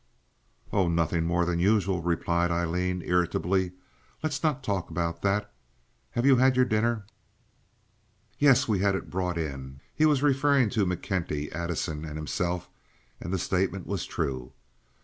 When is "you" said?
6.25-6.37